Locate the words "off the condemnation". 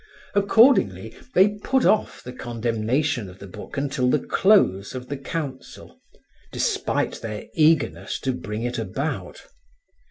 1.85-3.29